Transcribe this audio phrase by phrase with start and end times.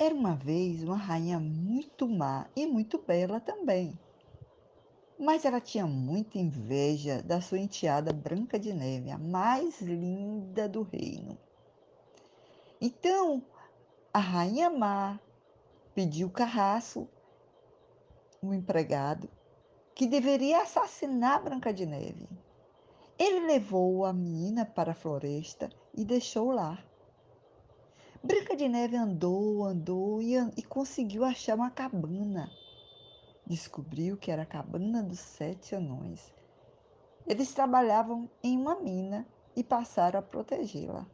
[0.00, 3.98] Era uma vez uma rainha muito má e muito bela também.
[5.18, 10.82] Mas ela tinha muita inveja da sua enteada Branca de Neve, a mais linda do
[10.82, 11.36] reino.
[12.80, 13.42] Então,
[14.14, 15.18] a rainha má
[15.96, 17.08] pediu Carraço,
[18.40, 19.28] o empregado,
[19.96, 22.28] que deveria assassinar Branca de Neve.
[23.18, 26.78] Ele levou a menina para a floresta e deixou lá.
[28.58, 32.50] De Neve andou, andou e, e conseguiu achar uma cabana.
[33.46, 36.34] Descobriu que era a cabana dos sete anões.
[37.24, 41.06] Eles trabalhavam em uma mina e passaram a protegê-la.